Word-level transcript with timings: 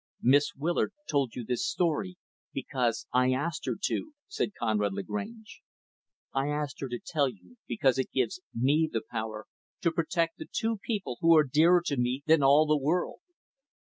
"Miss 0.23 0.55
Willard 0.55 0.93
told 1.07 1.35
you 1.35 1.45
this 1.45 1.63
story 1.69 2.17
because 2.53 3.05
I 3.13 3.33
asked 3.33 3.67
her 3.67 3.75
to," 3.83 4.13
said 4.27 4.55
Conrad 4.57 4.93
Lagrange. 4.93 5.61
"I 6.33 6.47
asked 6.47 6.81
her 6.81 6.87
to 6.89 6.97
tell 6.97 7.29
you 7.29 7.57
because 7.67 7.99
it 7.99 8.09
gives 8.11 8.41
me 8.51 8.89
the 8.91 9.03
power 9.11 9.45
to 9.81 9.91
protect 9.91 10.39
the 10.39 10.47
two 10.51 10.79
people 10.83 11.19
who 11.21 11.35
are 11.37 11.43
dearer 11.43 11.83
to 11.85 11.97
me 11.97 12.23
than 12.25 12.41
all 12.41 12.65
the 12.65 12.77
world." 12.83 13.19